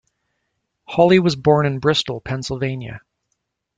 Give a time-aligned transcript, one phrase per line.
[0.87, 3.01] Holly was born in Bristol, Pennsylvania.